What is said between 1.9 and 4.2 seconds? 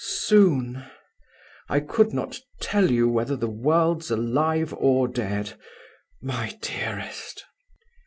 not tell you whether the world's